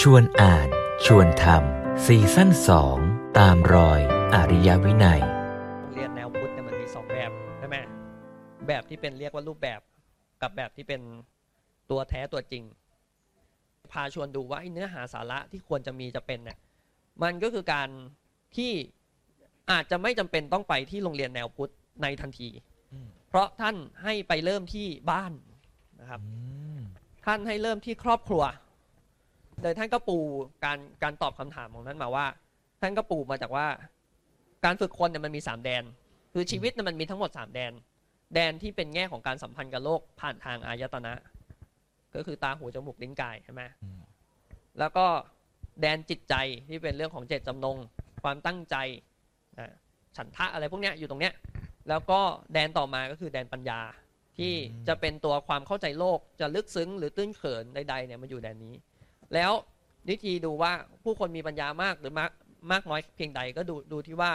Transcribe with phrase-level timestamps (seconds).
[0.00, 0.68] ชวนอ่าน
[1.06, 2.98] ชวนทำซีซั่นสอง
[3.38, 4.00] ตามรอย
[4.34, 5.20] อริยวินัย
[5.80, 7.76] โรงเรียนแนวพุทธเนี่ยมันมีสองแบบใช่ไหม
[8.68, 9.80] แบบที่เป็นเรียกว่ารูปแบบ
[10.42, 11.00] กับแบบที่เป็น
[11.90, 12.64] ตัวแท้ตัวจริง
[13.92, 16.58] พาชวนดูว่าไอ้เนื้อหาสาระที่ควรจะมีจะเป็นเนี่ย
[17.22, 17.88] มันก็คือการ
[18.56, 18.72] ที่
[19.70, 21.72] อาจจะไม่จำเป็นต้องไปที่โรงเรียนแนวพุทธ
[22.02, 22.48] ในทันที
[22.92, 25.32] อืมเพราะท่านให้ไปเริ่มที่บ้าน
[26.00, 26.20] นะครับ
[27.26, 28.42] ท่านให้เริ่มที่ครอบครัว
[29.64, 30.18] โดยท่านก็ปู
[30.64, 32.26] การการตอบคำถามของท่านมาว่า
[32.80, 33.66] ท่านก็ปูมาจากว่า
[34.64, 35.82] การฝึกคนเนี่ยมันมีสามแดน
[36.32, 37.72] คือชีวิตเนี่ยมันมีทั้งหมดสามแดน
[38.34, 41.12] แดนที่เป็นแง่ของการสัมพันธ์กับโลกผ่านทางอายตนะ
[42.14, 44.00] ก็คือตาหูจมูกลิ้นกายใช่ไหมอืม
[44.78, 45.06] แล้วก็
[45.80, 46.34] แดนจิตใจ
[46.68, 47.76] ที่เป็นเรื่องของเจตจำนง
[48.22, 48.76] ความตั้งใจ
[49.58, 49.72] นะ
[50.16, 51.34] ฉันทะอะไรพวกเนี้ยอยู่ตรงเนี้ย
[51.88, 52.20] แล้วก็
[52.52, 53.80] แดนต่อมาก็คือแดนปัญญา
[54.38, 54.54] ที่
[54.88, 58.74] จะเป็นตัวความเข้าใจโลกจะลึกซึ้งหรือตื้นเขินใดๆเนี่ยมันอยู่แดนนี้
[59.34, 59.52] แล้ว
[60.08, 60.72] วิธีดูว่า
[61.04, 62.30] ผู้คนมีปัญญามากหรือมาก
[62.72, 64.32] มากน้อยเพียงใดก็ดูดูที่ว่า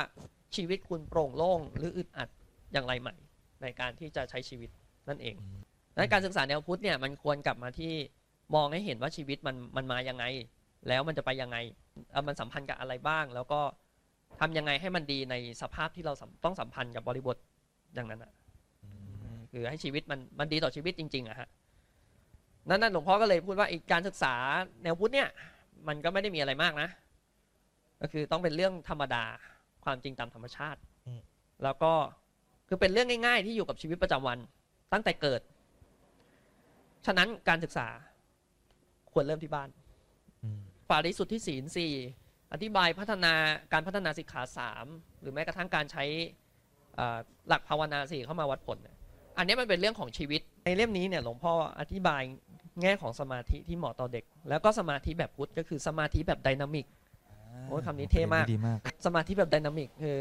[0.55, 2.29] ชีวิตคุณโปร่งโล่งหรืออึดอัด
[2.73, 3.15] อย่างไรใหม่
[3.61, 4.69] ในการที่จะใช้ชีวิต
[5.09, 5.35] นั่นเอง
[5.93, 7.93] ดังนั้นการศึกษาแนวพุทธเนี่ยมันควรกลับมาที่
[8.55, 10.25] มองให้เห็นว่าชีวิตมันมันมายังไง
[10.87, 11.57] แล้วมันจะไปยังไง
[12.11, 13.61] เอ่อมันสัมพันธ์กับอะไรบ้าง แล้วก็
[14.39, 17.37] ทำยังไงให้มันดีในสภาพที่เราสัมต้องสัมพันธ์กับบริบท
[17.95, 18.31] อย่างนั้นอะ
[19.51, 21.47] คือให้ชีวิตมันมันดีต่อชีวิตจริงๆอะฮะ
[22.69, 24.33] นั่นนั่นหลวงพ่อก็เลยพูดว่าไอ้การศึกษา
[24.83, 25.29] แนวพุทธเนี่ย
[25.87, 26.89] มันก็ไม่ได้มีอะไรมากนะ
[28.01, 29.23] ก็คือต้องเป็นเรื่องธรรมดา
[29.85, 31.21] ความจริงตามธรรมชาติอืม
[31.63, 31.93] แล้วก็
[32.67, 34.37] คือเป็นเรื่องง่าย ๆ ที่อยู่กับชีวิตประจำวัน
[34.93, 35.41] ตั้งแต่เกิด
[37.05, 37.87] ฉะนั้นการศึกษา
[39.11, 39.69] ควรเริ่มที่บ้าน
[40.43, 41.93] อืมปาริสุทธิศีลสี่
[42.53, 43.33] อธิบายพัฒนา
[43.73, 44.85] การพัฒนาสิกขาสาม
[45.21, 46.03] หรือแม้กระทั่งการใช้
[46.99, 47.17] อ่า
[47.47, 48.95] หลักภาวนาสี่เข้ามาวัดผลเนี่ย
[49.37, 52.21] อันนี้มันเป็นเรื่องของชีวิตในเล่มนี้เนี่ยหลวงพ่ออธิบาย
[52.81, 56.85] แง่ของสมาธิที่เหมาะต่อเด็ก แล้วก็สมาธิแบบพุทธก็คือสมาธิแบบไดนามิก
[57.67, 60.17] โอ้ยคำนี้เท่มาก ดีมาก สมาธิแบบไดนามิกคือ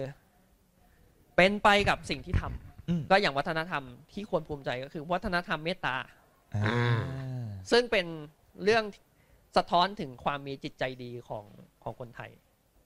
[1.37, 5.97] เป็นไปกับสิ่งที่ทำอืมก็อย่างวัฒนธรรมที่ควรภูมิใจก็คือ วัฒนธรรมเมตตา
[6.55, 7.01] อ่า
[7.71, 8.07] ซึ่งเป็น
[8.65, 8.85] เรื่อง
[9.57, 11.45] สะท้อนถึงความมีจิตใจดีของ
[11.83, 12.31] ของคนไทย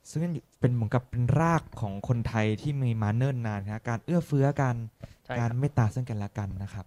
[0.09, 0.19] ซึ่ง
[0.59, 4.75] เป็นเหมือนกับเป็นรากของคนไทยที่มีมาเนิ่นนานนะการเอื้อเฟื้อกัน
[5.25, 6.85] ใช่คการรับ เมตตาซึ่งกันและกันนะครับ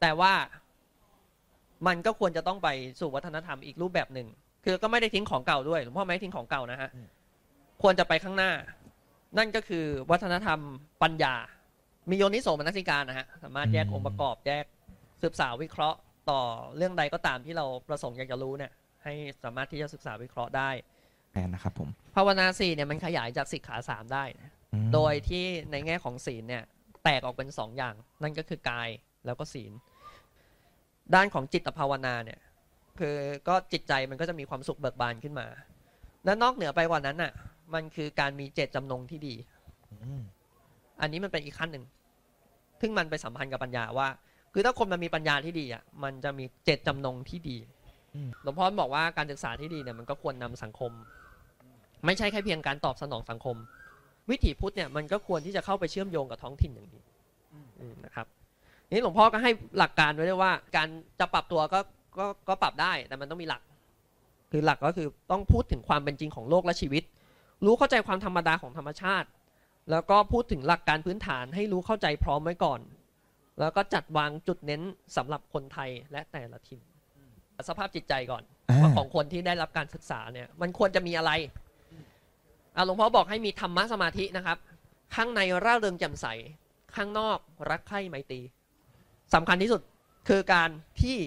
[0.00, 0.32] แต่ว่า
[1.86, 2.68] มันก็ควรจะต้องไป
[3.00, 4.28] สู่วัฒนธรรมอีกรูปแบบหนึ่ง
[4.64, 7.08] คือก็ไม่ได้ทิ้งของเก่าด้วยหลวงพ่อไม่ได้ทิ้งของเก่านะฮะอืม
[7.82, 8.50] ควรจะไปข้างหน้า
[9.38, 10.58] นั่นก็คือวัฒนธรรม
[11.02, 11.34] ปัญญา
[12.10, 14.64] มีโยนิโสมนสิการนะฮะ สามารถแยกองค์ประกอบแยก
[15.24, 15.98] ศึกษาวิเคราะห์
[16.30, 16.40] ต่อ
[16.76, 18.72] เรื่องใดก็ตามที่เราประสงค์อยากจะรู้เนี่ย
[19.04, 20.70] ให้สามารถที่จะศึกษาวิเคราะห์ได้
[21.32, 26.64] แอนนะครับผมภาวนาสี่เนี่ยมันขยายจากสิกขาสามได้นะอืมโดยที่ในแง่ของศีลเนี่ย
[27.04, 28.88] แตกออกเป็นสองอย่าง นั่นก็คือกาย
[29.26, 29.72] แล้วก็ศีล
[31.14, 32.40] ด้านของจิตภาวนาเนี่ย
[32.98, 33.16] คือ
[33.48, 35.46] ก็จิตใจมันก็จะมีความสุขเบิกบานขึ้นมา
[36.24, 37.32] และนอกเหนือไปกว่านั้นน่ะ
[37.74, 39.34] มันคือการมีเจตจำนงที่ดี
[39.90, 40.22] อืม
[41.00, 41.84] อันนี้มันเป็นอีกขั้นหนึ่ง
[42.80, 44.08] ซึ่งมันไปสัมพันธ์กับปัญญาว่า
[44.52, 47.56] คือถ้าคนมันมีปัญญาที่ดีอะ มันจะมีเจตจำนงที่ดี
[48.42, 50.92] หลวงพ่อบอกว่าการศึกษาที่ดีเนี่ยมันก็ควรนำสังคม
[52.06, 53.56] ไม่ใช่แค่เพียงการตอบสนองสังคม
[54.30, 57.02] วิถีพุทธเนี่ยมันก็ควรที่จะเข้าไปเชื่อมโยงกับท้องถิ่นอย่างนี้
[57.80, 58.26] อืมนะครับ
[58.92, 60.88] นี่หลวงพ่อก็ให้หลักการไว้ด้วยว่า การ
[61.20, 61.80] จะปรับตัวก็
[62.18, 63.62] ก็ก็ปรับได้แต่มันต้องมีหลัก
[64.50, 67.02] คือหลักก็คือต้องพูดถึงความเป็นจริงของโลกและชีวิต
[67.64, 69.28] รู้เข้าใจความธรรมดาของธรรมชาติ
[69.90, 72.80] แล้วก็พูดถึงหลักการพื้นฐานให้รู้เข้าใจพร้อมไว้ก่อน
[73.60, 74.82] แล้วก็จัดวางจุดเน้น
[75.16, 76.80] สำหรับคนไทยและแต่ละถิ่น
[77.68, 81.30] สภาพจิตใจก่อนอ่าว่าของคนที่ได้รับการศึกษาเนี่ย มันควรจะมีอะไร
[82.76, 84.58] อะหลวงพ่อบอกให้มีธรรมะสมาธินะครับ
[85.14, 86.26] ข้างในร่าเริงแจ่มใส
[86.94, 87.38] ข้างนอก
[87.70, 88.40] รักใคร่ไมตรี
[89.34, 89.82] สำคัญที่สุด
[90.28, 90.70] คือการ
[91.02, 91.18] ที่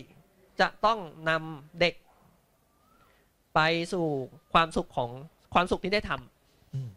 [0.59, 0.99] จะต้อง
[1.29, 1.95] นำเด็ก
[3.55, 3.59] ไป
[3.93, 4.07] สู่
[4.53, 5.09] ความสุขของ
[5.53, 6.89] ความสุขที่ได้ทำอืม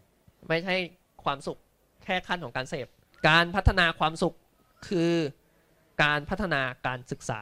[0.49, 0.77] ไม่ใช่
[1.25, 1.59] ความสุข
[2.05, 2.87] แค่ขั้นของการเสพ
[3.29, 4.37] การพัฒนาความสุข
[4.89, 5.13] คือ
[6.03, 7.41] การพัฒนาการศึกษา